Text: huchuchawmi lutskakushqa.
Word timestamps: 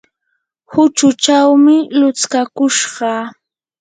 huchuchawmi 0.71 1.77
lutskakushqa. 1.99 3.11